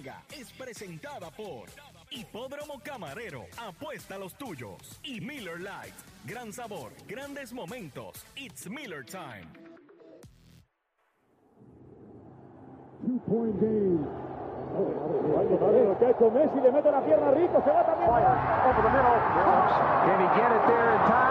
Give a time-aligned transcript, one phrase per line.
[0.00, 1.68] Mega es presentada por
[2.10, 4.98] Hipódromo Camarero, apuesta a los tuyos.
[5.02, 5.92] Y Miller Lite,
[6.24, 8.24] gran sabor, grandes momentos.
[8.34, 9.46] It's Miller Time.
[13.02, 14.06] Two-point game.
[15.90, 18.08] Muchacho Messi le mete la pierna rico, se va también.
[20.06, 21.30] Can he get it there in time?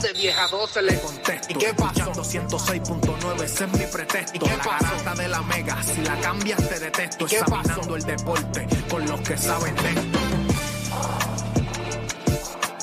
[0.00, 1.48] 12, vieja 12 le contesto.
[1.50, 2.12] ¿Y qué pasó?
[2.12, 4.36] 106.9, ese es mi pretexto.
[4.36, 7.26] ¿Y qué la garanta de la mega, si la cambias te detesto.
[7.26, 7.96] ¿Qué Examinando pasó?
[7.96, 10.18] el deporte con los que saben de esto.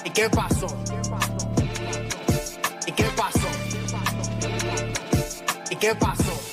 [0.05, 0.67] ¿Y qué pasó?
[0.85, 1.47] ¿Y qué pasó?
[2.85, 3.47] ¿Y qué pasó?
[5.71, 6.46] ¿Y qué pasó?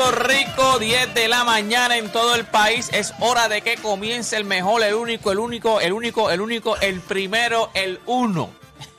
[0.00, 2.88] Puerto Rico, 10 de la mañana en todo el país.
[2.94, 6.78] Es hora de que comience el mejor, el único, el único, el único, el único,
[6.78, 8.48] el primero, el uno.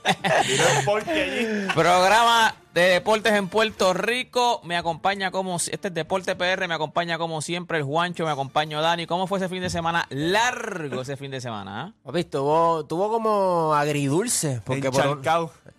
[1.74, 4.62] Programa de deportes en Puerto Rico.
[4.64, 8.80] Me acompaña como este es Deporte PR, me acompaña como siempre el Juancho, me acompaña
[8.80, 9.08] Dani.
[9.08, 10.06] ¿Cómo fue ese fin de semana?
[10.12, 11.94] Largo ese fin de semana, ¿ah?
[12.04, 14.62] Papi, tuvo, tuvo como agridulce.
[14.64, 15.20] Porque por.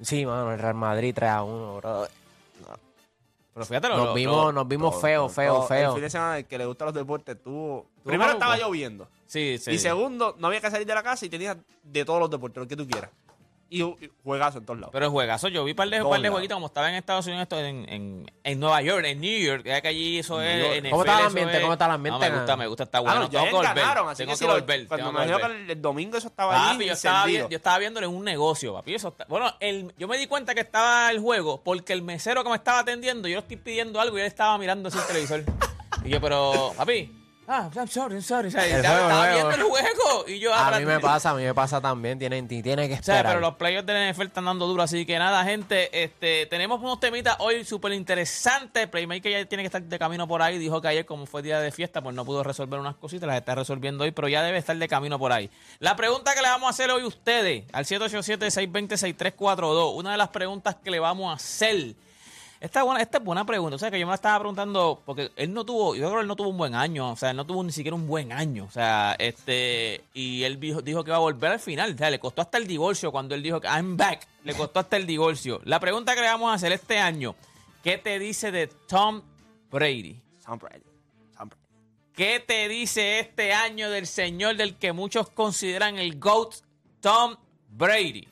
[0.00, 2.09] Sí, mano, el Real Madrid 3 a 1, bro.
[3.55, 5.67] Pero fíjate, lo- Nos lo- vimos, nos vimos Todo, feo, feo, todo.
[5.69, 5.89] feo.
[5.91, 7.87] El fin de semana, el que le gustan los deportes, tuvo.
[8.03, 9.09] Primero estaba lloviendo.
[9.27, 9.73] Sí, sí.
[9.73, 12.63] Y segundo, no había que salir de la casa y tenías de todos los deportes,
[12.63, 13.11] lo que tú quieras.
[13.81, 14.93] Y, juegazo en todos lados.
[14.93, 16.34] Pero el juegazo, yo vi par de, Todos par de lados.
[16.34, 19.62] jueguitos como estaba en Estados Unidos, esto en, en, en Nueva York, en New York,
[19.65, 20.81] ya que allí eso es.
[20.83, 21.55] NFL, ¿Cómo está el ambiente?
[21.56, 22.27] es- ¿Cómo está el ambiente?
[22.28, 23.21] No, me gusta, me gusta, está Ah, bueno.
[23.21, 23.75] no, ya tengo que volver.
[23.75, 24.88] ganaron, así tengo que que si volver.
[24.88, 27.49] cuando tengo me imagino que el, el domingo eso estaba Papi, allí yo estaba, encendido.
[27.49, 28.94] vi- yo estaba viéndolo en un negocio, papi.
[28.94, 32.44] Eso está- bueno, el, yo me di cuenta que estaba el juego porque el mesero
[32.44, 35.04] que me estaba atendiendo, yo le estoy pidiendo algo y él estaba mirando así el
[35.06, 35.44] televisor.
[36.04, 37.12] Y yo, pero, papi,
[37.48, 38.48] ah, I'm sorry, I'm sorry.
[38.48, 40.25] O sea, estaba, juego, viendo el juego.
[40.28, 42.19] Y yo, ah, A mí me pasa, a mí me pasa también.
[42.19, 43.26] Tiene, tiene que O sea, esperar.
[43.26, 47.00] pero los playoffs del NFL están dando duro, así que nada, gente, este, tenemos unos
[47.00, 48.86] temitas hoy súper interesantes.
[48.88, 50.58] Playmaker ya tiene que estar de camino por ahí.
[50.58, 53.36] Dijo que ayer, como fue día de fiesta, pues no pudo resolver unas cositas, las
[53.38, 55.50] está resolviendo hoy, pero ya debe estar de camino por ahí.
[55.78, 60.28] La pregunta que le vamos a hacer hoy a ustedes, al 787-620-6342, una de las
[60.28, 61.94] preguntas que le vamos a hacer.
[62.62, 63.75] Esta, buena, esta es buena pregunta.
[63.75, 66.21] O sea, que yo me la estaba preguntando, porque él no tuvo, yo creo que
[66.21, 67.11] él no tuvo un buen año.
[67.11, 68.67] O sea, él no tuvo ni siquiera un buen año.
[68.67, 71.93] O sea, este, y él dijo, dijo que iba a volver al final.
[71.93, 74.28] O sea, le costó hasta el divorcio cuando él dijo que I'm back.
[74.45, 75.61] Le costó hasta el divorcio.
[75.65, 77.34] La pregunta que le vamos a hacer este año,
[77.83, 79.22] ¿qué te dice de Tom
[79.69, 80.21] Brady?
[80.47, 80.84] Tom Brady.
[81.37, 81.65] Tom Brady.
[82.15, 86.55] ¿Qué te dice este año del señor del que muchos consideran el GOAT,
[87.01, 87.34] Tom
[87.71, 88.28] Brady?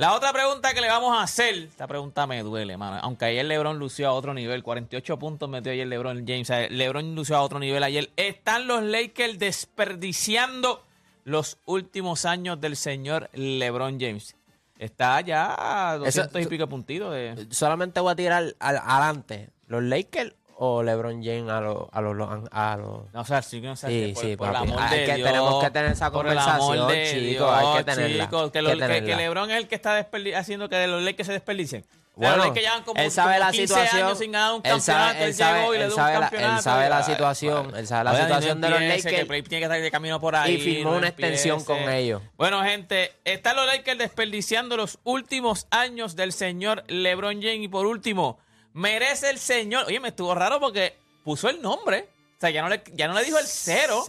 [0.00, 2.98] La otra pregunta que le vamos a hacer, esta pregunta me duele, mano.
[3.02, 6.48] Aunque ayer LeBron lució a otro nivel, 48 puntos metió ayer LeBron James.
[6.48, 8.08] O sea, LeBron lució a otro nivel ayer.
[8.16, 10.82] Están los Lakers desperdiciando
[11.24, 14.36] los últimos años del señor LeBron James.
[14.78, 17.48] Está ya a 200 y pico puntitos de...
[17.50, 19.50] Solamente voy a tirar al, adelante.
[19.66, 20.32] ¿Los Lakers
[20.62, 21.88] o LeBron James a los...
[21.90, 24.48] A los, a los No, o sea, sí, que no sé, Sí, por, sí, por
[24.48, 24.68] el papi.
[24.68, 27.76] amor Hay de que- Dios, tenemos que tener esa el conversación, de chico, Dios, hay
[27.78, 29.16] que tenerla, chico, que, lo- que que- que tenerla.
[29.16, 31.84] LeBron es el que está haciendo que los Lakers se desperdicien.
[32.16, 34.04] Los Lakers llevan como, él sabe como la 15 situación.
[34.06, 35.18] años sin ganar un él sabe-.
[35.18, 36.28] Él, él sabe- él dio sabe la-.
[36.56, 37.72] Él sabe la situación.
[37.74, 39.26] Él sabe la Oigan, situación no de los Que Lakers.
[39.26, 40.56] Play tiene que estar de camino por ahí.
[40.56, 42.20] Y firmó no una extensión con ellos.
[42.36, 47.62] Bueno, gente, están los Lakers desperdiciando los últimos años del señor LeBron James.
[47.62, 48.38] Y por último,
[48.72, 49.84] merece el señor.
[49.86, 52.08] Oye, me estuvo raro porque puso el nombre.
[52.36, 54.04] O sea, ya no le, ya no le dijo el cero.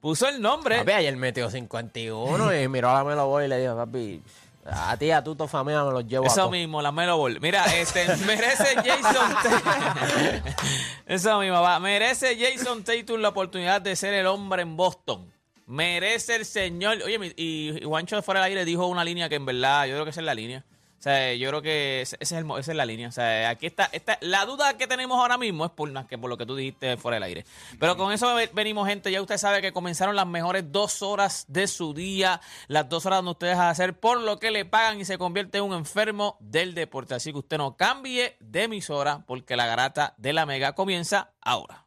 [0.00, 0.78] Puso el nombre.
[0.78, 4.22] Papi, ayer metió 51 y miró a la Melo Boy y le dijo, papi,
[4.64, 6.50] a ti, a tu familia me los llevo Eso todos".
[6.52, 7.38] mismo, la Melo Ball.
[7.40, 10.52] Mira, este, merece Jason Tatum.
[11.06, 11.78] Eso mismo, va.
[11.80, 15.30] Merece Jason Tatum la oportunidad de ser el hombre en Boston.
[15.66, 16.98] Merece el señor.
[17.04, 19.92] Oye, y, y Juancho de fuera del aire dijo una línea que en verdad, yo
[19.94, 20.64] creo que esa es la línea.
[21.00, 23.08] O sea, yo creo que ese es el esa es la línea.
[23.08, 26.28] O sea, aquí está, esta, la duda que tenemos ahora mismo es por que por
[26.28, 27.46] lo que tú dijiste fuera del aire.
[27.78, 29.10] Pero con eso ve- venimos, gente.
[29.10, 33.18] Ya usted sabe que comenzaron las mejores dos horas de su día, las dos horas
[33.20, 36.36] donde ustedes a hacer por lo que le pagan y se convierte en un enfermo
[36.38, 37.14] del deporte.
[37.14, 41.86] Así que usted no cambie de emisora porque la garata de la mega comienza ahora.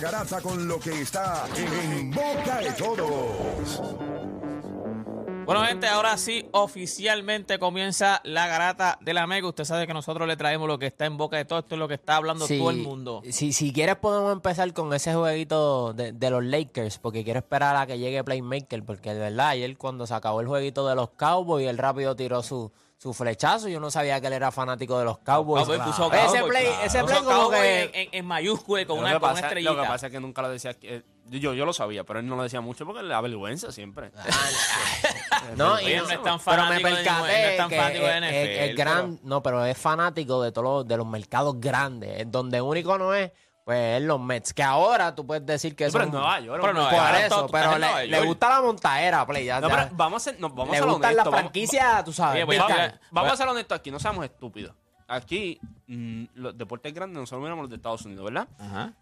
[0.00, 3.82] garata con lo que está en boca de todos.
[5.44, 9.48] Bueno, gente, ahora sí, oficialmente comienza la garata de la mega.
[9.48, 11.58] Usted sabe que nosotros le traemos lo que está en boca de todo.
[11.58, 13.22] Esto es lo que está hablando Sí, todo el mundo.
[13.30, 17.74] Si, si quieres podemos empezar con ese jueguito de, de los Lakers, porque quiero esperar
[17.76, 21.10] a que llegue Playmaker, porque de verdad ayer cuando se acabó el jueguito de los
[21.10, 22.70] Cowboys, él rápido tiró su,
[23.00, 23.68] su flechazo.
[23.68, 25.64] Yo no sabía que él era fanático de los Cowboys.
[25.64, 26.82] Puso ese play, claro.
[26.84, 27.82] ese Puso play como que...
[27.84, 29.72] en, en- en mayúscula y con una, con una estrellita.
[29.72, 30.76] Lo que pasa es que nunca lo decía.
[30.82, 33.72] eh, yo, yo lo sabía, pero él no lo decía mucho porque le da vergüenza
[33.72, 34.10] siempre.
[35.56, 38.06] No, Oye, y no es tan pero me fanático de ningún- no es percaté fanático
[38.06, 41.06] de es- es- NFL, es gran, no, pero es fanático de todos los, de los
[41.06, 43.32] mercados grandes, en donde único no es,
[43.70, 46.40] pues es los Mets, que ahora tú puedes decir que Sí, pero son- en Nueva
[46.40, 46.60] York.
[46.60, 46.96] Pero hombre.
[46.98, 48.26] no, por eso, pero Nueva le, le York.
[48.26, 49.76] gusta la montadera, play, ya, No, ya.
[49.76, 52.34] pero vamos a ser, no, vamos le a ser gustan las honestos, vamos- tú sabes.
[52.34, 52.58] Oye, pues,
[53.12, 54.74] Vamos, a ser honestos aquí, no seamos estúpidos.
[55.06, 58.48] Aquí, mm, los deportes grandes nosotros miramos los de Estados Unidos, ¿verdad?
[58.58, 58.92] Ajá.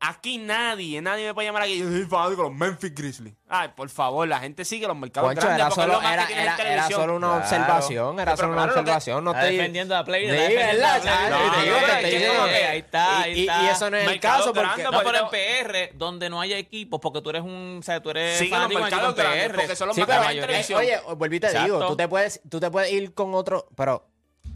[0.00, 1.78] Aquí nadie, nadie me puede llamar aquí.
[1.78, 3.34] Yo soy fanático de los Memphis Grizzlies.
[3.48, 6.02] Ay, por favor, la gente sigue los mercados Juancho, grandes era porque es solo, lo
[6.02, 7.42] más era, que tienen era- en era solo una Claro.
[7.42, 9.24] observación, era solo una claro, observación.
[9.24, 10.24] No estoy defendiendo a Play.
[10.28, 11.00] Sí, ¿verdad?
[11.06, 13.62] ahí está, ahí está.
[13.62, 14.82] y eso no es el caso porque...
[14.82, 18.10] No, pero en PR, donde no haya equipos, porque tú eres un, o sea, tú
[18.10, 19.54] eres Sigue los de mercados grandes, PR.
[19.56, 20.80] porque son los eh, televisión.
[20.80, 21.86] oye, volví y te digo, Exacto.
[21.88, 24.06] tú te puedes, tú te puedes ir con otro, pero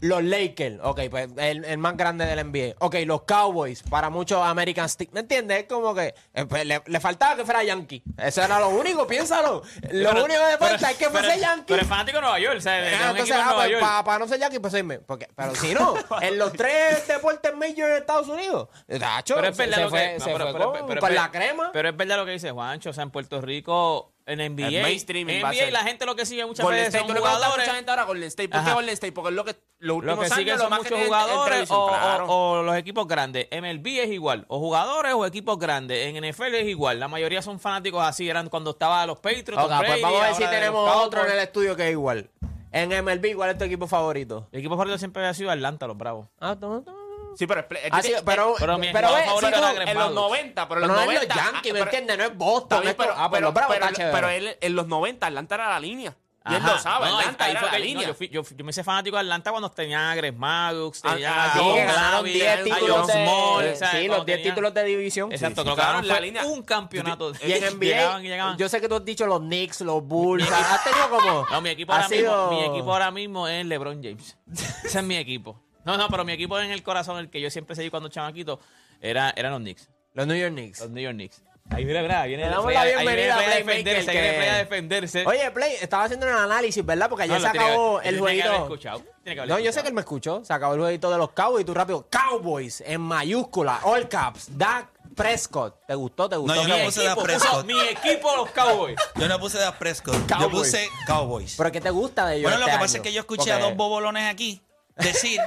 [0.01, 4.43] los Lakers, ok, pues el, el más grande del NBA, ok, los Cowboys, para muchos
[4.43, 5.59] American Stick, ¿me entiendes?
[5.59, 9.05] Es como que eh, pues, le, le faltaba que fuera Yankee, eso era lo único,
[9.07, 9.61] piénsalo,
[9.91, 11.65] lo Pero- único que falta es que fuese pero- Yankee.
[11.67, 13.71] Pero es fanático de Nueva York, o sea, Ah, entonces, ah, pues,
[14.03, 14.99] para no ser Yankee, pues irme.
[14.99, 18.69] Porque, pero si no, en los tres deportes major de Estados Unidos,
[18.99, 20.19] tacho, Pero es verdad se lo fue, que...
[20.19, 21.69] se no, pero- fue pero- con, pero- con pero- la crema.
[21.71, 24.81] Pero es verdad lo que dice Juancho, o sea, en Puerto Rico, en NBA, El
[24.83, 27.07] mainstream en va a NBA ser- la gente lo que sigue muchas Golden veces State,
[27.13, 27.57] son jugadores...
[27.65, 28.49] mucha gente ahora Golden State.
[28.49, 28.73] ¿Por qué Ajá.
[28.75, 29.11] Golden State?
[29.11, 31.71] Porque es lo que los últimos Lo que años siguen son muchos en- en jugadores
[31.71, 32.25] o, o- claro.
[32.27, 33.47] o los equipos grandes.
[33.51, 34.45] MLB es igual.
[34.47, 36.05] O jugadores o equipos grandes.
[36.07, 36.99] En NFL es igual.
[36.99, 38.29] La mayoría son fanáticos así.
[38.29, 39.57] Eran cuando estaba los Patriots.
[39.57, 41.91] Ok, Tom pues Brady, vamos a ver si tenemos otro en el estudio que es
[41.91, 42.29] igual.
[42.73, 44.47] En MLB, ¿cuál es tu equipo favorito?
[44.53, 46.27] El equipo favorito siempre ha sido Atlanta, los Bravos.
[46.39, 47.00] Ah, no, no.
[47.37, 47.61] Sí, pero...
[47.61, 50.13] es- Ah, sí, es- pero, pero mi pero ve, favorito tú- en los Maddux.
[50.15, 51.21] 90, pero en los no 90...
[51.23, 52.17] es los Yankees, ¿me pero- entiendes?
[52.17, 52.83] No es Boston.
[52.97, 56.15] pero, ah, él en los 90 Atlanta era la línea.
[56.43, 56.71] Y él Ajá.
[56.73, 58.07] lo sabe, No, Atlanta ahí era fue la que- no, línea.
[58.07, 61.11] yo, fui- yo, yo me hice fanático de Atlanta cuando tenía a Greg Maddux, Ah,
[61.13, 64.07] tenía ah, a sí, John que ganaron Glavine, 10 a títulos John de, Small, sí,
[64.07, 65.31] los 10 tenía- títulos de división.
[65.31, 67.31] Exacto, lo ganaron la línea- un campeonato.
[67.45, 68.57] Y en NBA, Llegaban y llegaban.
[68.57, 71.45] yo sé que tú has dicho los Knicks, los Bulls, has tenido como...
[71.51, 74.35] No, mi equipo, ha ahora sido- mismo, mi equipo ahora mismo es LeBron James.
[74.83, 75.61] Ese es mi equipo.
[75.85, 78.59] No, no, pero mi equipo en el corazón, el que yo siempre seguí cuando chamaquito,
[79.01, 79.89] era, eran los Knicks.
[80.13, 80.79] Los New York Knicks.
[80.81, 81.41] Los New York Knicks.
[81.69, 84.09] Ahí viene, mira, viene Le damos Play- la ahí viene bienvenida a Play a defenderse,
[84.11, 85.25] ahí que- viene Play a defenderse.
[85.25, 87.07] Oye, Play, estaba haciendo un análisis, ¿verdad?
[87.07, 88.53] Porque ayer No, se que acabó el jueguito.
[88.63, 89.83] escuchado, tiene que haber No, yo sé escuchado.
[89.83, 90.43] que él me escuchó.
[90.43, 94.49] Se acabó el jueguito de los Cowboys y tú rápido, Cowboys, en mayúscula, all caps,
[94.57, 95.75] Dak Prescott.
[95.87, 96.27] ¿Te gustó?
[96.27, 96.55] ¿Te gustó?
[96.61, 97.65] yo no puse Dak Prescott.
[97.65, 98.97] mi equipo los Cowboys.
[99.15, 100.51] Yo no puse Dak Prescott, yo Cowboys.
[100.51, 101.55] puse Cowboys.
[101.57, 103.01] ¿Pero qué te gusta de ellos Bueno, lo este que pasa año?
[103.03, 104.61] es que yo escuché a dos bobolones aquí
[104.97, 105.39] decir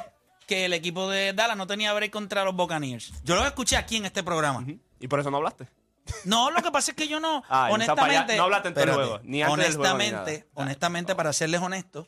[0.47, 3.13] que el equipo de Dallas no tenía break contra los Buccaneers.
[3.25, 4.65] Yo lo escuché aquí en este programa.
[5.01, 5.67] Y por eso no hablaste.
[6.25, 8.93] No, lo que pasa es que yo no, Ah, en honestamente, no hablaste Espérate.
[8.93, 10.47] juego, ni antes del juego, ni honestamente, nada.
[10.55, 12.07] honestamente, para serles honestos,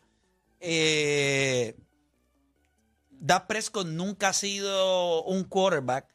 [0.61, 1.76] eh,
[3.11, 6.07] Dak Prescott nunca ha sido un quarterback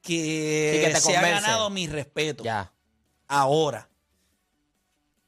[0.00, 2.44] que, Sí, que te se ha ganado mi respeto.
[2.44, 2.72] Ya.
[3.26, 3.90] Ahora,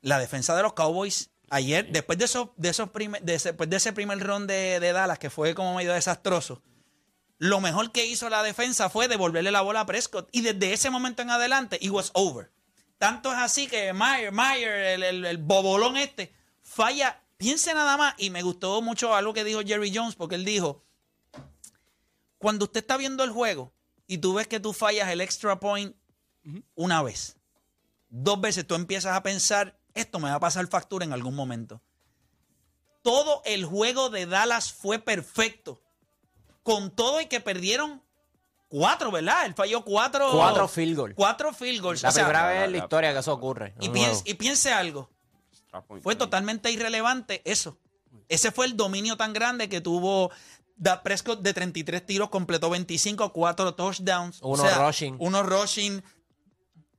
[0.00, 3.68] la defensa de los Cowboys ayer, después de esos, de esos primer- de ese, después
[3.68, 6.62] de ese primer round de, de Dallas, que fue como medio desastroso,
[7.38, 10.28] lo mejor que hizo la defensa fue devolverle la bola a Prescott.
[10.32, 12.50] Y desde ese momento en adelante, it was over.
[12.98, 17.22] Tanto es así que Meyer, Meyer, el, el- el bobolón este, falla.
[17.38, 18.14] Piense nada más.
[18.18, 20.84] Y me gustó mucho algo que dijo Jerry Jones, porque él dijo:
[22.36, 23.72] Cuando usted está viendo el juego
[24.06, 25.96] y tú ves que tú fallas el extra point
[26.74, 27.38] una vez,
[28.10, 31.80] dos veces tú empiezas a pensar, esto me va a pasar factura en algún momento.
[33.02, 35.80] Todo el juego de Dallas fue perfecto.
[36.62, 38.02] Con todo y que perdieron
[38.68, 39.46] cuatro, ¿verdad?
[39.46, 40.30] Él falló cuatro.
[40.32, 41.14] Cuatro field goals.
[41.16, 42.02] Cuatro field goals.
[42.02, 43.74] La O sea, primera vez en la historia que eso ocurre.
[43.80, 44.22] y, piense, juego.
[44.26, 45.10] y piense algo.
[46.02, 47.78] Fue totalmente irrelevante eso.
[48.28, 50.30] Ese fue el dominio tan grande que tuvo
[50.76, 54.38] Dak Prescott de 33 tiros, completó 25, 4 touchdowns.
[54.42, 55.16] Uno rushing.
[55.18, 56.02] Uno rushing.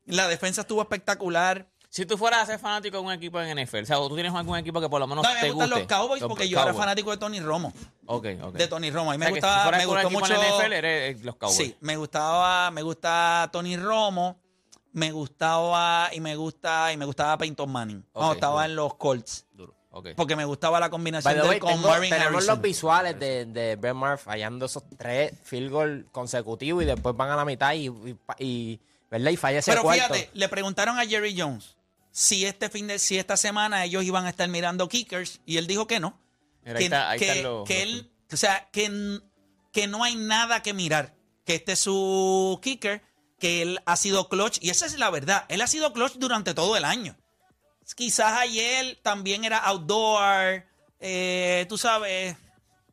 [0.06, 1.70] La defensa estuvo espectacular.
[1.94, 4.16] Si tú fueras a ser fanático de un equipo en NFL, o sea, o tú
[4.16, 5.80] tienes algún equipo que por lo menos No, a mí te me gustan guste.
[5.82, 6.80] los Cowboys porque yo era Cowboys.
[6.80, 7.74] fanático de Tony Romo.
[8.06, 8.54] Ok, ok.
[8.54, 9.12] De Tony Romo.
[9.12, 10.34] A mí O sea, me que si gustaba, fuera me gustó mucho.
[10.34, 11.58] en NFL, eres eh, los Cowboys.
[11.58, 14.40] Sí, me gustaba, me gusta Tony Romo,
[14.94, 18.06] me gustaba y me gusta y me gustaba Peyton Manning.
[18.14, 18.66] cuando Ok, estaba duro.
[18.66, 19.46] en los Colts.
[19.52, 19.76] Duro.
[19.92, 20.08] Ok.
[20.16, 22.56] Porque me gustaba la combinación By the de way, con tengo- Marvin tenemos Harrison.
[22.56, 27.32] los visuales de, de Brett Maher fallando esos tres field goal consecutivos y después van
[27.32, 28.80] a la mitad y, y, y-
[29.10, 29.32] ¿verdad?
[29.32, 30.02] y falla ese Pero cuarto.
[30.14, 31.76] fíjate, le preguntaron a Jerry Jones
[32.12, 35.68] si este fin de si esta semana ellos iban a estar mirando kickers y él
[35.68, 36.20] dijo que no.
[36.64, 39.20] Mira, que, ahí está- ahí que- están los- que los- él, o sea, que,
[39.72, 41.16] que no hay nada que mirar,
[41.46, 43.02] que este es su kicker,
[43.40, 46.54] que él ha sido clutch y esa es la verdad, él ha sido clutch durante
[46.54, 47.18] todo el año.
[47.96, 50.64] Quizás ayer también era outdoor,
[51.00, 52.38] eh, tú sabes,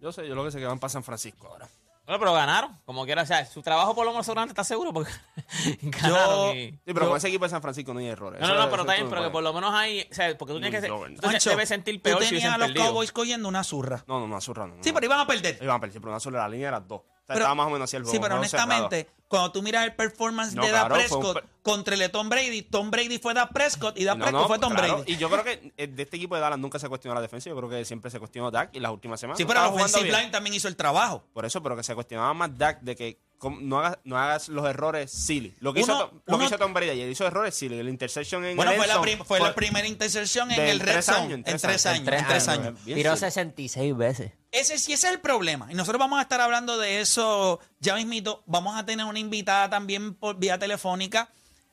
[0.01, 1.69] Yo sé, yo lo que sé que van para San Francisco ahora.
[2.09, 2.75] Bueno, pero ganaron.
[2.87, 5.13] Como quiera, o sea, su trabajo por lo menos seguramente está seguro porque
[5.83, 6.57] ganaron.
[6.57, 8.41] y- Sí, pero con ese equipo de San Francisco no hay errores.
[8.41, 10.09] No, no, no, eso pero está tú bien, pero que por lo menos hay.
[10.11, 10.91] O sea, porque tú tienes que ser.
[10.91, 11.17] Jordan.
[11.17, 12.87] Tú debes sentir tú peor si tenías a los perdido.
[12.87, 14.05] Cowboys cogiendo una zurra.
[14.07, 14.77] No, no, no, azurra no.
[14.83, 14.95] Sí, no.
[14.95, 15.59] pero iban a perder.
[15.61, 17.03] Iban a perder, pero una sola la línea era dos.
[17.29, 18.13] Pero- estaba más o menos así el juego.
[18.15, 18.73] Sí, pero juego cerrado.
[18.73, 22.01] honestamente, cuando tú miras el performance No, de Dak claro, un Prescott per- contra el
[22.01, 24.73] de Tom Brady, Tom Brady fue Dak Prescott y Dak No, Prescott no, fue Tom
[24.75, 24.97] claro.
[24.99, 25.13] Brady.
[25.13, 27.51] Y yo creo que eh, de este equipo de Dallas nunca se cuestionó la defensa.
[27.51, 29.37] Yo creo que siempre se cuestionó Dak y las últimas semanas.
[29.39, 30.17] Sí, pero la offensive bien.
[30.17, 31.23] line también hizo el trabajo.
[31.35, 33.21] Por eso, pero que se cuestionaba más Dak de que
[33.61, 35.55] no hagas, no hagas los errores silly.
[35.61, 37.79] Lo que, Uno- hizo, Tom- lo uno- que hizo Tom Brady ayer, hizo errores silly.
[37.79, 40.93] El interception en Bueno, el fue, la, prim- fue la primera intercepción en el red
[40.95, 41.19] tres zone.
[41.19, 42.09] años, en tres años.
[42.09, 42.75] En tres años.
[42.85, 43.31] Tiró silly.
[43.31, 44.33] 66 veces.
[44.51, 45.71] Ese sí ese es el problema.
[45.71, 48.43] Y nosotros vamos a estar hablando de eso ya mismito.
[48.47, 51.31] Vamos a tener una invitada también por vía telefónica.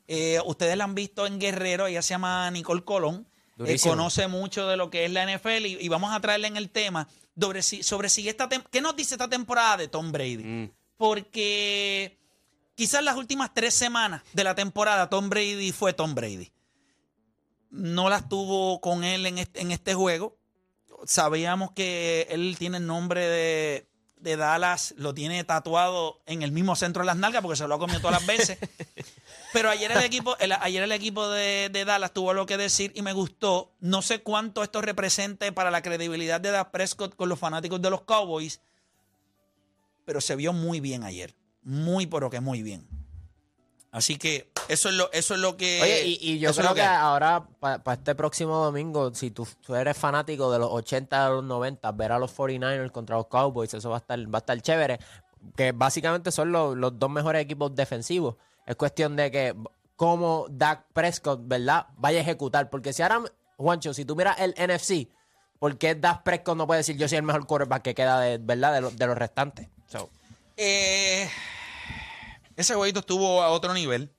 [0.07, 1.87] Eh, ustedes la han visto en Guerrero.
[1.87, 3.27] Ella se llama Nicole Colón.
[3.65, 6.57] Eh, conoce mucho de lo que es la NFL y, y vamos a traerle en
[6.57, 7.07] el tema
[7.39, 10.43] sobre si, sobre si esta ¿Qué nos dice esta temporada de Tom Brady?
[10.43, 10.71] Mm.
[10.97, 12.17] Porque
[12.75, 16.51] quizás las últimas tres semanas de la temporada Tom Brady fue Tom Brady.
[17.69, 20.37] No las tuvo con él en este, en este juego.
[21.05, 26.75] Sabíamos que él tiene el nombre de, de Dallas, lo tiene tatuado en el mismo
[26.75, 28.57] centro de las nalgas porque se lo ha comido todas las veces.
[29.53, 32.91] Pero ayer el equipo, el- ayer el equipo de, de Dallas tuvo lo que decir
[32.95, 33.71] y me gustó.
[33.79, 37.89] No sé cuánto esto represente para la credibilidad de Dak Prescott con los fanáticos de
[37.89, 38.59] los Cowboys,
[40.05, 41.35] pero se vio muy bien ayer.
[41.63, 42.87] Muy, pero que muy bien.
[43.91, 45.81] Así que eso es lo, eso es lo que.
[45.81, 49.75] Oye, y, y yo creo lo que, ahora, para este próximo domingo, si tú, tú
[49.75, 53.73] eres fanático de los 80 a los 90, ver a los 49ers contra los Cowboys,
[53.73, 54.99] eso va a estar, va a estar chévere.
[55.55, 58.35] Que básicamente son los, los dos mejores equipos defensivos.
[58.65, 59.55] Es cuestión de que
[59.95, 61.85] cómo Dak Prescott, ¿verdad?
[61.97, 62.69] Vaya a ejecutar.
[62.71, 63.21] Porque si ahora,
[63.57, 65.07] Juancho, si tú miras el NFC,
[65.59, 68.39] ¿por qué Dak Prescott no puede decir yo soy el mejor quarterback que queda de,
[68.39, 68.73] ¿verdad?
[68.73, 69.67] De, los- de los restantes.
[69.87, 70.09] So,
[70.57, 71.29] Eh,
[72.55, 74.09] ese jueguito estuvo a otro nivel.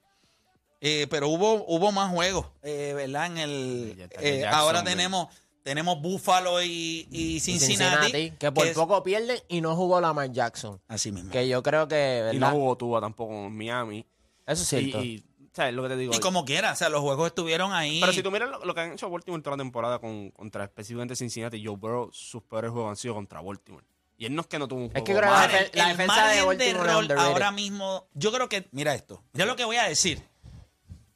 [0.80, 3.26] Eh, pero hubo, hubo más juegos, eh, ¿verdad?
[3.26, 5.28] En el, eh, ahora tenemos,
[5.62, 8.33] tenemos Buffalo y, y Cincinnati.
[8.33, 10.80] que por es- poco pierden y no jugó Lamar Jackson.
[10.88, 11.30] Así mismo.
[11.30, 12.50] Que yo creo que, Y ¿verdad?
[12.50, 14.06] no jugó Tua tampoco en Miami.
[14.47, 15.02] Eso es Y, cierto.
[15.02, 16.14] y, ¿sabes lo que te digo?
[16.14, 17.99] Y como quiera, o sea, los juegos estuvieron ahí.
[18.00, 20.64] Pero si tú miras lo, lo que han hecho Baltimore toda la temporada con, contra
[20.64, 23.85] específicamente Cincinnati, Joe Burrow, sus peores juegos han sido contra Baltimore.
[24.18, 25.49] Y él no es que no tuvo un Es juego que creo malo.
[25.50, 27.30] que el, la defensa de margen de, Baltimore es error underrated.
[27.33, 30.23] ahora mismo, yo creo que, mira esto, mira lo que voy a decir.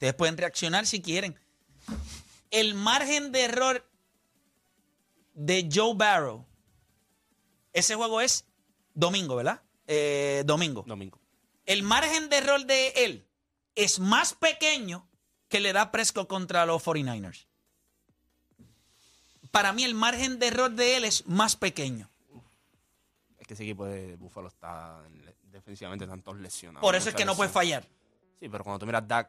[0.00, 1.38] Ustedes pueden reaccionar si quieren.
[2.50, 3.86] El margen de error
[5.34, 6.46] de Joe Barrow,
[7.74, 8.46] ese juego es
[8.94, 9.60] domingo, ¿verdad?
[9.86, 10.84] Eh, domingo.
[10.86, 11.20] Domingo.
[11.66, 13.26] El margen de error de él
[13.74, 15.06] es más pequeño
[15.50, 17.46] que le da Prescott contra los 49ers.
[19.50, 22.08] Para mí el margen de error de él es más pequeño.
[23.46, 25.02] que ese equipo de Buffalo está
[25.42, 26.80] defensivamente tantos lesionados.
[26.80, 27.52] Por eso es que no lesiones.
[27.52, 27.86] fallar.
[28.38, 29.28] Sí, pero cuando tú miras Dak,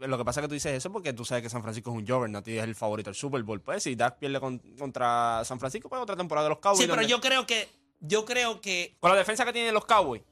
[0.00, 1.96] lo que pasa es que tú dices eso porque tú sabes que San Francisco es
[1.96, 3.60] un juggernaut y es el favorito del Super Bowl.
[3.60, 6.78] Pues si Dak pierde con- contra San Francisco, pues otra temporada de los Cowboys.
[6.80, 7.68] Sí, pero donde- yo creo que,
[8.00, 10.22] yo creo que Con la defensa que tienen los Cowboys,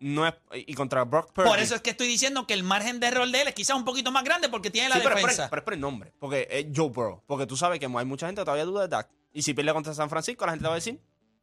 [0.00, 1.48] no es, y contra Brock Purdy.
[1.48, 3.76] por eso es que estoy diciendo que el margen de error de él es quizás
[3.76, 5.50] un poquito más grande porque tiene la Sí, pero, es por defensa.
[5.50, 7.22] pero es por el nombre, porque es Joe Burrow.
[7.26, 9.10] Porque tú sabes que hay mucha gente que todavía duda de Dak.
[9.32, 10.98] Y si pierde contra San Francisco, la gente te va a decir.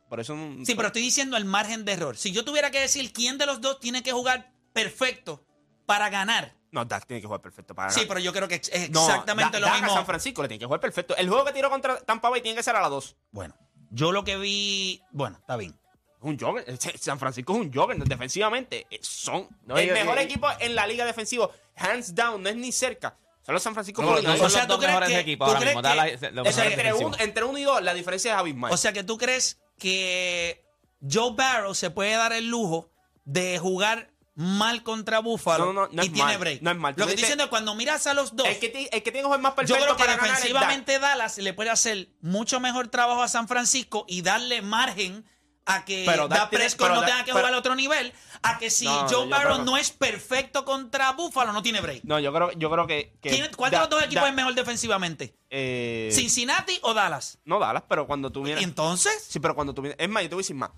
[0.10, 0.36] Por eso.
[0.66, 2.18] Sí, pero estoy diciendo el margen de error.
[2.18, 5.44] Si yo tuviera que decir quién de los dos tiene que jugar perfecto
[5.86, 6.56] para ganar.
[6.77, 9.53] No, Dak tiene que jugar perfecto para Sí, pero yo creo que es No, exactamente
[9.53, 9.96] Da- lo Dak a mismo.
[9.96, 11.15] San Francisco le tiene que jugar perfecto.
[11.15, 13.15] El juego que tiró contra Tampa Bay tiene que ser a las 2.
[13.31, 13.55] Bueno,
[13.91, 15.72] yo lo que vi, bueno, está bien.
[16.19, 16.65] Es un jogger.
[17.00, 18.88] San Francisco es un jogger defensivamente.
[18.89, 21.50] eh, Son No, el mejor equipo en la liga defensiva.
[21.75, 23.15] Hands down, no es ni cerca.
[23.43, 24.38] Son los San Francisco No, no 49ers.
[24.38, 25.81] son O sea, los ¿tú dos crees mejores que- equipos ahora mismo.
[25.81, 28.74] que- o sea, entre, un- entre uno y dos, la diferencia es abismal.
[28.74, 30.63] O sea que tú crees que
[31.10, 32.89] Joe Barrow se puede dar el lujo
[33.25, 36.62] de jugar mal contra Buffalo No, no, no y tiene mal, break.
[36.62, 36.94] no es mal.
[36.96, 39.12] Lo que estoy diciendo es cuando miras a los dos, el, que, ti- el que
[39.12, 42.88] tiene que más yo perfecto creo que para defensivamente Dallas le puede hacer mucho mejor
[42.89, 45.25] trabajo a San Francisco y darle margen
[45.65, 48.13] a que Pero tiene- Prescott no tenga que pero- jugar a otro nivel,
[48.44, 51.62] a que si No, no, Joe yo Barrow creo- no es perfecto contra Buffalo, no
[51.63, 52.03] tiene break.
[52.03, 53.17] No, yo creo, yo creo que.
[53.22, 55.36] que ¿Quién- ¿Cuál de Da- los dos equipos Da- es mejor defensivamente?
[55.50, 57.39] eh, ¿Cincinnati o Dallas?
[57.44, 58.62] No Dallas, pero cuando tú ¿Y miras.
[58.63, 59.25] entonces?
[59.27, 59.98] Sí, pero cuando tú miras.
[60.00, 60.70] Es más, yo te voy a decir más.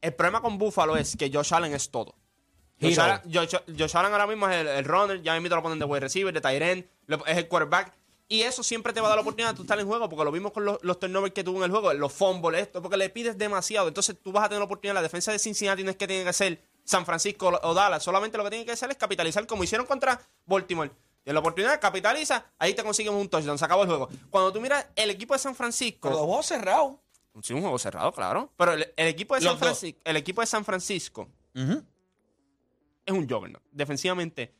[0.00, 2.16] El problema con Buffalo es que Josh Allen es todo.
[2.90, 2.98] Josh.
[2.98, 5.84] Allen, Josh, Josh Allen ahora mismo es el, el runner, ya mismo lo ponen de
[5.84, 6.84] wide receiver, de tight end,
[7.26, 7.92] es el quarterback.
[8.28, 10.24] Y eso siempre te va a dar la oportunidad de tú estar en juego, porque
[10.24, 12.96] lo vimos con los, los turnovers que tuvo en el juego, los fumbles, esto, porque
[12.96, 13.88] le pides demasiado.
[13.88, 14.94] Entonces tú vas a tener la oportunidad.
[14.94, 18.38] La defensa de Cincinnati no es que tiene que ser San Francisco o- Dallas, solamente
[18.38, 20.90] lo que tiene que hacer es capitalizar, como hicieron contra Baltimore.
[21.22, 24.08] Tienes la oportunidad, capitaliza, ahí te consigues un touchdown, se acabó el juego.
[24.30, 26.08] Cuando tú miras el equipo de San Francisco.
[26.08, 26.94] Pero los juegos cerrados.
[27.42, 28.50] Sí, un juego cerrado, claro.
[28.56, 29.58] Pero el, el equipo, de Los San.
[29.58, 31.28] Francisco, el equipo de San Francisco
[33.06, 33.62] es un juggernaut.
[33.72, 34.54] Defensivamente,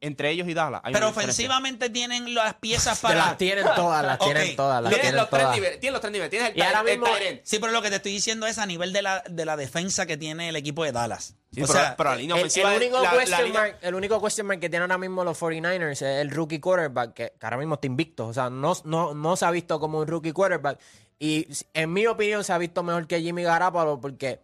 [0.00, 0.82] entre ellos y Dallas.
[0.84, 3.36] hay Pero ofensivamente tienen las piezas Las para.
[3.38, 5.54] tienen todas, las tienen todas, las tienen los, tres todas.
[5.56, 6.30] niveles, tienes los tres niveles.
[6.30, 7.14] Tienes el, Y ahora el mismo-.
[7.42, 10.04] Sí, pero lo que te estoy diciendo es a nivel de la, de la defensa
[10.04, 11.34] que tiene el equipo de Dallas.
[11.50, 12.74] Sí, o pero, sea, pero la línea El, ofensiva.
[12.74, 15.24] el único la- la question línea- mark, el único question mark que tienen ahora mismo
[15.24, 18.26] los 49ers es el rookie quarterback, que, ahora mismo está invicto.
[18.26, 20.78] O sea, no, no, no se ha visto como un rookie quarterback.
[21.18, 24.40] Y en mi opinión se ha visto mejor que Jimmy Garoppolo porque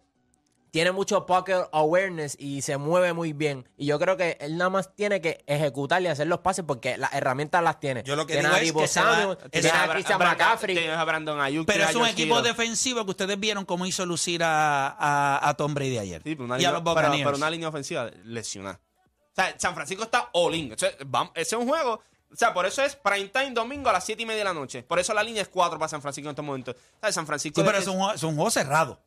[0.73, 3.69] tiene mucho pocket awareness y se mueve muy bien.
[3.77, 6.97] Y yo creo que él nada más tiene que ejecutar y hacer los pases porque
[6.97, 8.01] las herramientas las tiene.
[8.01, 10.87] Yo lo que tiene digo a es que va- Samuel, tiene a Christian McCaffrey.
[10.87, 11.67] A Brandon Ayuk.
[11.67, 15.53] pero es a un equipo defensivo que ustedes vieron cómo hizo lucir a, a, a
[15.53, 16.23] Tom Brady ayer.
[16.23, 17.23] Sí, pero una, y a línea, los pero, Buccaneers.
[17.25, 18.79] pero una línea ofensiva lesionada.
[19.05, 20.73] O sea, San Francisco está all in.
[20.73, 22.01] O sea, vamos- ese es un juego.
[22.31, 24.53] O sea, por eso es prime time domingo a las 7 y media de la
[24.55, 24.81] noche.
[24.81, 26.75] Por eso la línea es 4 para San Francisco en estos momentos.
[26.75, 27.61] O sea, San Francisco.
[27.61, 28.99] Sí, pero es- es un, es un juego cerrado.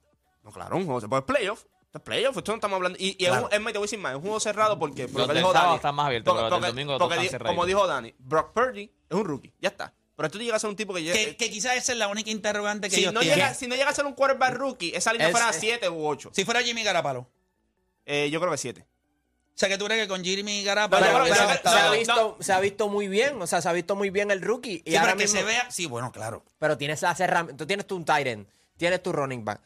[0.46, 1.08] No, claro, un juego.
[1.08, 1.64] Pues playoff.
[1.86, 2.36] Esto es playoff.
[2.36, 2.98] Esto no estamos hablando.
[3.00, 3.46] Y, y es, Claro.
[3.46, 4.12] un, es más, te voy a decir más.
[4.12, 5.08] Es un juego cerrado porque.
[5.08, 7.28] por lo que dijo Dani, están más los del domingo porque di-.
[7.44, 9.52] Como dijo Dani, Brock Purdy es un rookie.
[9.60, 9.92] Ya está.
[10.16, 11.14] Pero tú llegas a ser un tipo que llega.
[11.14, 13.38] Que, que quizás esa es la única interrogante que si, ellos no tienen.
[13.38, 15.88] llega, si no llega a ser un quarterback rookie, esa línea Es- fuera es- 7
[15.90, 16.30] u 8.
[16.32, 17.28] Si fuera Jimmy Garapalo.
[18.06, 18.86] Eh, yo creo que 7.
[18.86, 22.36] O sea, que tú crees que con Jimmy No, Garapalo se- se, ha no, visto,
[22.40, 24.82] se ha visto muy bien, o sea, se ha visto muy bien el rookie.
[24.84, 25.70] Y Sí, ahora pero que mismo- se vea.
[25.70, 26.44] Sí, bueno, claro.
[26.58, 27.56] Pero tienes las herramientas.
[27.58, 29.60] Tú tienes tu tight end, tienes tu running back,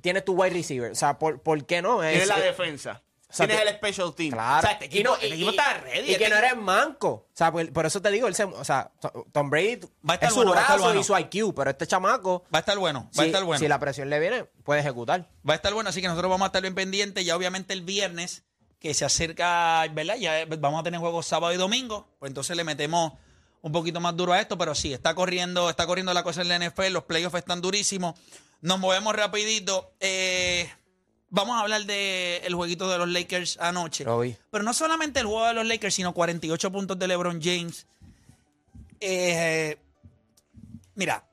[0.00, 0.90] tienes tu wide receiver.
[0.92, 2.00] O sea, ¿por, por qué no?
[2.00, 3.02] Tienes Es- la eh, defensa.
[3.30, 4.30] sea, Tienes el special team.
[4.32, 4.58] Claro.
[4.58, 6.00] O sea, este Y equipo, no- el y- equipo y- está ready.
[6.02, 7.08] Y que Este no equipo- eres manco.
[7.10, 10.12] O sea, por, por eso te digo, él se- o sea, To- Tom Brady Va
[10.12, 11.00] a estar es su bueno, va a estar brazo bueno.
[11.00, 13.10] y su IQ, pero este chamaco, Va a estar bueno.
[13.18, 13.58] Va a estar bueno.
[13.58, 15.28] si la presión le viene, puede ejecutar.
[15.48, 17.24] Va a estar bueno, así que nosotros vamos a estar bien pendientes.
[17.24, 18.44] Ya obviamente el viernes,
[18.78, 20.16] que se acerca, ¿verdad?
[20.16, 22.06] Ya vamos a tener juegos sábado y domingo.
[22.20, 23.14] Pues entonces le metemos
[23.62, 26.48] un poquito más duro a esto, pero sí, está corriendo, está corriendo la cosa en
[26.50, 28.14] la NFL, los playoffs están durísimos.
[28.64, 29.92] Nos movemos rapidito.
[30.00, 30.66] Eh,
[31.28, 34.04] vamos a hablar del el jueguito de los Lakers anoche.
[34.04, 34.34] Lo vi.
[34.50, 37.86] Pero no solamente el juego de los Lakers, sino 48 puntos de LeBron James.
[39.00, 39.76] Eh,
[40.94, 41.28] mira,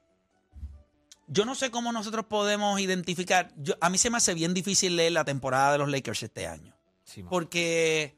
[1.28, 3.54] yo no sé cómo nosotros podemos identificar.
[3.56, 6.48] Yo, a mí se me hace bien difícil leer la temporada de los Lakers este
[6.48, 6.76] año.
[7.06, 7.24] Sí.
[7.24, 8.18] Porque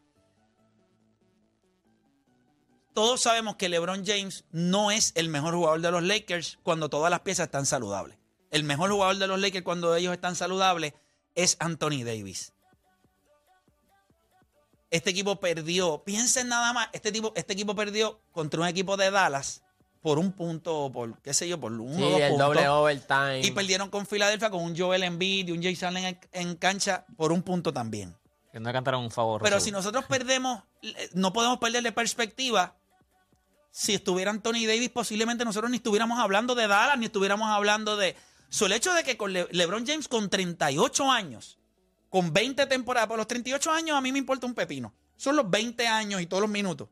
[2.96, 7.12] todos sabemos que LeBron James no es el mejor jugador de los Lakers cuando todas
[7.12, 8.23] las piezas están saludables.
[8.54, 10.94] El mejor jugador de los Lakers cuando ellos están saludables
[11.34, 12.54] es Anthony Davis.
[14.92, 19.10] Este equipo perdió, piensen nada más, este, tipo, este equipo perdió contra un equipo de
[19.10, 19.64] Dallas
[20.04, 22.48] por un punto, o por qué sé yo, por uno Sí, o dos el puntos.
[22.48, 23.40] doble overtime.
[23.42, 27.06] Y perdieron con Filadelfia con un Joel Embiid y un Jay Allen en, en cancha
[27.18, 28.16] por un punto también.
[28.52, 29.42] Que no le cantaron un favor.
[29.42, 29.66] Pero seguro.
[29.66, 32.76] si nosotros perdemos, eh, no podemos perderle perspectiva.
[33.72, 38.16] Si estuviera Anthony Davis, posiblemente nosotros ni estuviéramos hablando de Dallas, ni estuviéramos hablando de.
[38.54, 41.58] So, el hecho de que con Le- LeBron James con 38 años,
[42.10, 44.94] con 20 temporadas, por los 38 años a mí me importa un pepino.
[45.18, 46.88] Son los 20 años y todos los minutos.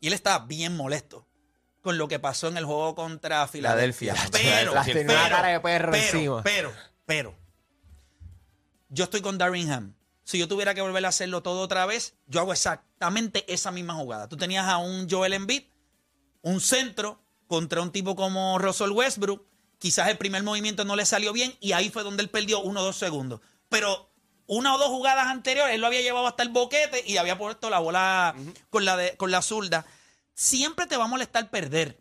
[0.00, 1.26] Y él estaba bien molesto
[1.82, 4.14] con lo que pasó en el juego contra Filadelfia.
[5.90, 6.08] Pero,
[6.42, 6.72] pero,
[7.04, 7.36] pero,
[8.88, 9.94] yo estoy con Darringham.
[10.24, 13.94] Si yo tuviera que volver a hacerlo todo otra vez, yo hago exactamente esa misma
[13.94, 14.26] jugada.
[14.28, 15.64] Tú tenías a un Joel Embiid,
[16.40, 19.46] un centro contra un tipo como Russell Westbrook.
[19.78, 22.80] Quizás el primer movimiento no le salió bien y ahí fue donde él perdió uno
[22.80, 23.40] o dos segundos.
[23.68, 24.10] Pero
[24.46, 27.70] una o dos jugadas anteriores, él lo había llevado hasta el boquete y había puesto
[27.70, 28.34] la bola
[28.70, 29.86] con, la de, con la zurda.
[30.34, 32.00] Siempre te va a molestar perder.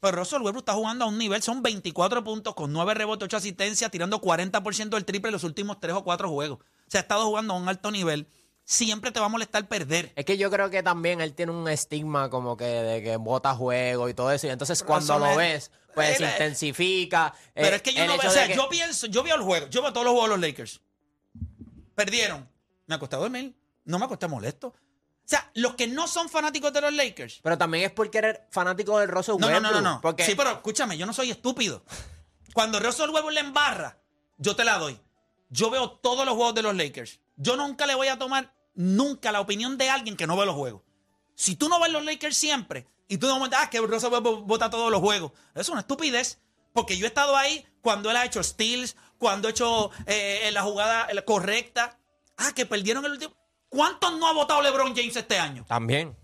[0.00, 3.36] Pero Russell Westbrook está jugando a un nivel, son 24 puntos con 9 rebotes, 8
[3.38, 6.58] asistencias, tirando 40% del triple en los últimos 3 o 4 juegos.
[6.60, 8.26] O sea, ha estado jugando a un alto nivel.
[8.64, 10.12] Siempre te va a molestar perder.
[10.16, 13.54] Es que yo creo que también él tiene un estigma como que de que bota
[13.54, 14.46] juego y todo eso.
[14.46, 17.34] Y entonces cuando lo ves, pues se intensifica.
[17.54, 19.42] Pero Eh, es que yo no veo, o sea, que- yo pienso, yo veo el
[19.42, 20.80] juego, yo veo todos los juegos de los Lakers.
[21.94, 22.48] Perdieron.
[22.86, 23.54] Me acosté a dormir.
[23.84, 24.68] No me acosté molesto.
[24.68, 27.40] O sea, los que no son fanáticos de los Lakers.
[27.42, 30.00] Pero también es porque eres fanático del Russell No, no, no, no, Westbrook, no.
[30.00, 31.84] Porque Sí, pero escúchame, yo no soy estúpido.
[32.54, 33.98] Cuando Russell Westbrook le embarra,
[34.38, 34.98] yo te la doy.
[35.48, 37.20] Yo veo todos los juegos de los Lakers.
[37.36, 40.54] Yo nunca le voy a tomar nunca la opinión de alguien que no ve los
[40.54, 40.82] juegos.
[41.36, 44.68] Si tú no ves los Lakers siempre y tú no me ah, que Russell vota
[44.70, 46.40] todos los juegos, eso es una estupidez.
[46.72, 50.62] Porque yo he estado ahí cuando él ha hecho steals, cuando ha hecho eh, la
[50.62, 51.98] jugada eh, correcta.
[52.36, 53.34] Ah, que perdieron el último.
[53.68, 55.64] ¿Cuántos no ha votado LeBron James este año?
[55.68, 56.16] También.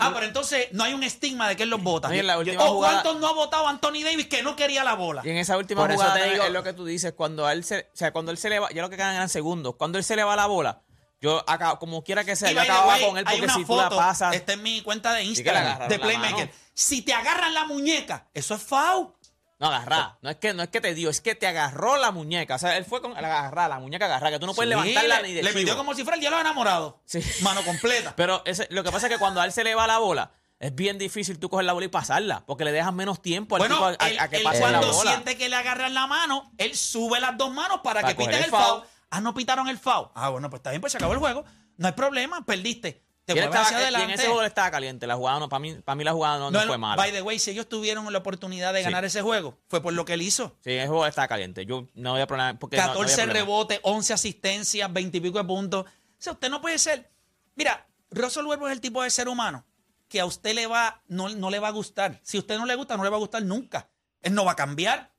[0.00, 2.08] Ah, pero entonces no hay un estigma de que él los vota.
[2.08, 4.54] No, y en la última ¿O jugada- cuántos no ha votado Anthony Davis que no
[4.54, 5.22] quería la bola?
[5.24, 7.14] Y en esa última Por eso jugada te también digo- es lo que tú dices,
[7.14, 9.30] cuando él se, o sea, cuando él se le va, ya lo que quedan eran
[9.30, 10.82] segundos, cuando él se le va la bola,
[11.22, 13.76] yo acá, como quiera que sea, Y yo acababa way, con él porque si tú
[13.76, 16.52] la pasas, Está en mi cuenta de Instagram, de la Playmaker.
[16.74, 19.14] Si te agarran la muñeca, eso es foul.
[19.60, 22.10] no agarrá, no es que no es que te dio, es que te agarró la
[22.10, 24.68] muñeca, o sea, él fue con la agarrá, la muñeca agarrá, que tú no puedes
[24.72, 25.76] Sí, levantarla le, ni de le chivo.
[25.76, 27.00] como si fuera el diablo enamorado.
[27.04, 27.20] Sí.
[27.42, 28.12] Mano completa.
[28.16, 30.32] Pero ese- lo que pasa es que cuando a él se le va la bola,
[30.58, 33.60] es bien difícil tú coger la bola y pasarla, porque le dejas menos tiempo al
[33.60, 35.10] bueno, tipo a, él, a que él pase la cuando bola.
[35.12, 38.34] siente que le agarran la mano, él sube las dos manos para, Para que piten
[38.38, 38.82] el el foul.
[39.14, 40.08] Ah, no pitaron el foul.
[40.14, 41.44] Ah, bueno, pues está bien, pues se acabó el juego.
[41.76, 43.02] No hay problema, perdiste.
[43.24, 44.14] Te mueves estaba- hacia y en adelante.
[44.14, 46.50] ese juego él estaba caliente, la jugada no, para mí, para mí la jugada no,
[46.50, 46.96] no No, fue no, mala.
[46.96, 48.84] By the way, si ellos tuvieron la oportunidad de Sí.
[48.84, 50.56] ganar ese juego, fue por lo que él hizo.
[50.64, 51.64] Sí, ese juego estaba caliente.
[51.64, 52.58] Yo no había problema.
[52.58, 53.32] Porque no- no había 14 problema.
[53.40, 55.84] rebotes, 11 asistencias, 20 y pico de puntos.
[55.84, 57.10] O sea, usted no puede ser.
[57.54, 59.64] Mira, Russell Westbrook es el tipo de ser humano
[60.08, 62.18] que a usted le va, no, no le va a gustar.
[62.24, 63.88] Si a usted no le gusta, no le va a gustar nunca.
[64.20, 65.12] Él no va a cambiar.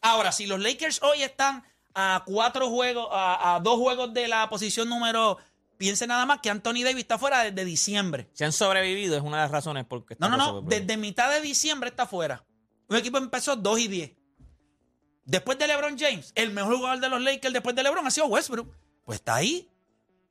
[0.00, 4.48] Ahora, si los Lakers hoy están a cuatro juegos, a, a dos juegos de la
[4.48, 5.38] posición número,
[5.76, 8.28] piense nada más que Anthony Davis está fuera desde diciembre.
[8.32, 10.62] Si han sobrevivido es una de las razones por qué No, no, no.
[10.62, 12.44] Desde mitad de diciembre está fuera.
[12.88, 14.12] Un equipo empezó 2 y 10.
[15.24, 18.26] Después de LeBron James, el mejor jugador de los Lakers después de LeBron ha sido
[18.26, 18.74] Westbrook.
[19.04, 19.68] Pues está ahí.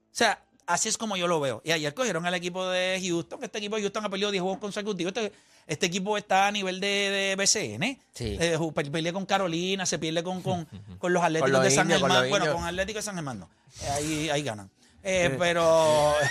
[0.05, 1.61] O sea, así es como yo lo veo.
[1.63, 4.41] Y ayer cogieron al equipo de Houston, que este equipo de Houston ha perdido 10
[4.41, 5.13] juegos consecutivos.
[5.15, 5.31] Este,
[5.67, 7.99] este equipo está a nivel de, de BCN.
[8.13, 8.37] Sí.
[8.39, 8.57] Eh,
[8.91, 10.67] pelea con Carolina, se pierde con, con,
[10.99, 12.29] con los Atléticos los de San con Germán.
[12.29, 12.55] Bueno, indios.
[12.55, 13.49] con Atlético de San Germán no.
[13.83, 14.69] Eh, ahí, ahí ganan.
[15.03, 16.13] Eh, pero.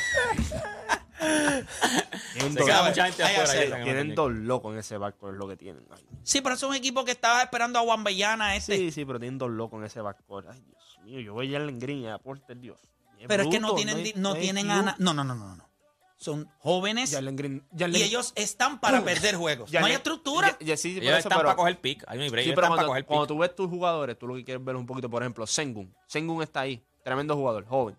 [2.34, 5.84] Tienen dos- locos en ese barco, es lo que tienen.
[5.90, 8.76] Ay, Sí, pero es un equipo que estaba esperando a Juan Bellana este.
[8.76, 10.42] sí, sí, pero tienen dos locos en ese barco.
[10.48, 12.78] Ay, Dios mío, yo voy a Jalen Green a Porter, Dios.
[13.28, 14.72] Pero es que no tienen, no hay tienen IQ.
[14.72, 15.70] a na- No, no, no, no, no.
[16.16, 17.66] Son jóvenes Jalen Green.
[17.74, 19.70] y ellos están para perder juegos.
[19.70, 20.56] Jalen- no hay estructura.
[20.60, 22.04] Ellos eso, están pero- para coger pick.
[22.06, 22.46] Hay un break.
[22.46, 23.28] Sí, pero cuando, coger cuando pick.
[23.28, 25.94] tú ves tus jugadores, tú lo que quieres ver un poquito, por ejemplo, Sengun.
[26.06, 27.96] Sengun está ahí, tremendo jugador, joven.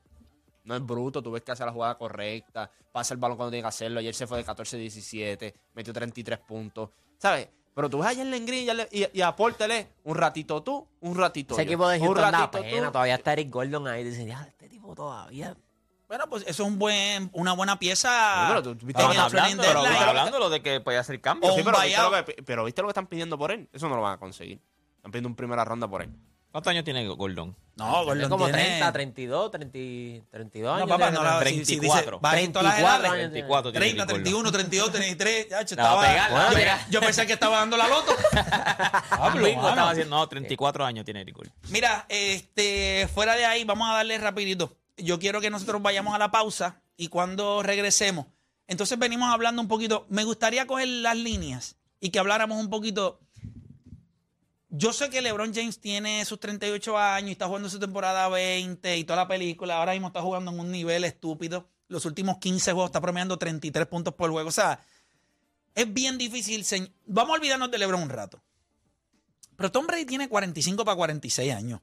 [0.64, 3.64] No es bruto, tú ves que hace la jugada correcta, pasa el balón cuando tiene
[3.64, 4.00] que hacerlo.
[4.00, 7.50] Ayer se fue de 14-17, metió 33 puntos, ¿sabes?
[7.74, 11.54] Pero tú ves a Jalen Green y, y, y apórtale un ratito tú, un ratito
[11.54, 11.70] Ese yo.
[11.72, 12.88] equipo de Un Houston da ratito pena.
[12.88, 12.92] tú.
[12.94, 14.04] Todavía está Eric Gordon ahí.
[14.04, 15.56] Dicen, ya, este tipo todavía.
[16.08, 18.46] Bueno, pues eso es un buen, una buena pieza.
[18.50, 19.64] Pero tú- viste hablando,
[20.32, 21.50] pero de que podía hacer cambio.
[21.50, 23.70] O Sí, un pero viste, lo que, pero viste lo que están pidiendo por él.
[23.72, 24.60] Eso no lo van a conseguir.
[24.98, 26.10] Están pidiendo una primera ronda por él.
[26.52, 27.56] ¿Cuántos años tiene Gordon?
[27.86, 30.90] No, Gordon como tiene- 30, 32, 30, 32 No, años.
[30.90, 31.54] papá, no que la tener.
[31.54, 32.20] si- si dice, 34.
[32.20, 33.22] vas en todas las 34 edades.
[33.22, 33.32] años.
[33.34, 34.24] 24 tiene 30, Rick Gordon.
[34.24, 35.48] 31, 32, 33.
[35.50, 38.16] Ya, yo, a estaba, yo, yo pensé que estaba dando la loto.
[39.10, 39.70] Pablo, Bingo mano.
[39.70, 41.38] estaba haciendo, no, 34 años tiene Eric.
[41.70, 44.76] Mira, este, fuera de ahí, vamos a darle rapidito.
[44.98, 48.28] Yo quiero que nosotros vayamos a la pausa y cuando regresemos,
[48.68, 50.06] entonces venimos hablando un poquito.
[50.10, 53.20] Me gustaría coger las líneas y que habláramos un poquito.
[54.74, 58.98] Yo sé que LeBron James tiene sus 38 años y está jugando su temporada 20
[58.98, 59.78] y toda la película.
[59.78, 61.68] Ahora mismo está jugando en un nivel estúpido.
[61.90, 64.48] Los últimos 15 juegos está promediando 33 puntos por juego.
[64.48, 64.80] O sea,
[65.76, 66.66] es bien difícil.
[67.06, 68.42] Vamos a olvidarnos de LeBron un rato.
[69.58, 71.82] Pero Tom Brady tiene 45 para 46 años.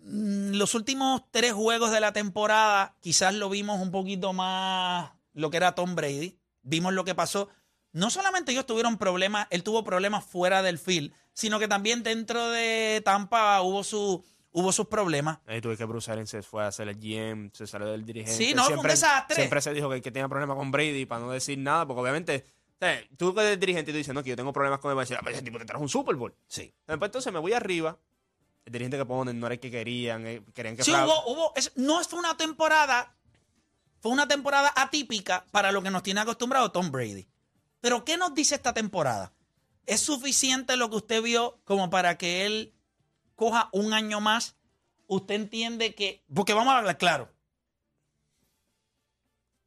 [0.00, 5.50] Mm, Los últimos tres juegos de la temporada, quizás lo vimos un poquito más lo
[5.50, 6.36] que era Tom Brady.
[6.64, 7.48] Vimos lo que pasó.
[7.92, 12.48] No solamente ellos tuvieron problemas, él tuvo problemas fuera del field, sino que también dentro
[12.50, 15.38] de Tampa hubo, su, hubo sus problemas.
[15.46, 18.36] Ahí tuve que Bruce Arians se fue a hacer el GM, se salió del dirigente.
[18.44, 19.36] Sí, no, fue un desastre.
[19.36, 22.46] Siempre se dijo que, que tenía problemas con Brady para no decir nada, porque obviamente,
[23.16, 25.16] tú que eres dirigente y tú dices, no, que yo tengo problemas con a decir,
[25.16, 26.34] ah, pues ese tipo te trajo un Super Bowl.
[26.46, 26.72] Sí.
[26.86, 27.98] Después entonces me voy arriba,
[28.64, 31.52] el dirigente que ponen no era el que querían, eh, querían que Sí, hubo, hubo,
[31.56, 33.14] es- no fue una temporada,
[34.00, 37.26] fue una temporada atípica para lo que nos tiene acostumbrado Tom Brady.
[37.82, 39.34] Pero ¿qué nos dice esta temporada?
[39.84, 42.72] ¿Es suficiente lo que usted vio como para que él
[43.34, 44.54] coja un año más?
[45.08, 47.28] Usted entiende que, porque vamos a hablar claro,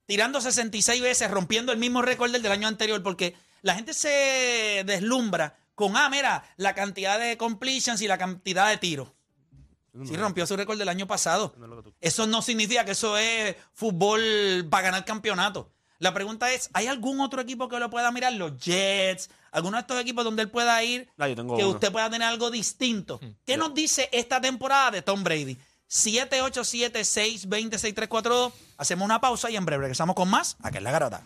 [0.05, 4.83] tirando 66 veces, rompiendo el mismo récord del del año anterior, porque la gente se
[4.85, 9.09] deslumbra con, ah, mira, la cantidad de completions y la cantidad de tiros.
[10.05, 11.53] Sí, rompió su récord del año pasado.
[11.57, 15.74] No Eso no significa que eso es fútbol para ganar campeonato.
[15.99, 18.33] La pregunta es, ¿hay algún otro equipo que lo pueda mirar?
[18.33, 21.73] Los Jets, alguno de estos equipos donde él pueda ir, Ah, yo tengo que uno.
[21.73, 23.19] usted pueda tener algo distinto.
[23.45, 25.57] ¿Qué nos dice esta temporada de Tom Brady?
[25.89, 28.51] 787-620-6342.
[28.77, 30.57] Hacemos una pausa y en breve regresamos con más.
[30.61, 31.23] Acá en La Garata.